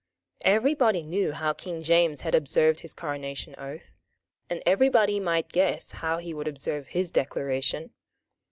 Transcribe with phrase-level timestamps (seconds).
[0.45, 3.93] Every body knew how King James had observed his Coronation oath;
[4.49, 7.91] and every body might guess how he would observe his Declaration.